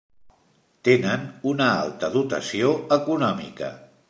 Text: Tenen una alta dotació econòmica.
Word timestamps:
Tenen 0.87 1.27
una 1.53 1.69
alta 1.83 2.11
dotació 2.19 2.73
econòmica. 3.01 3.75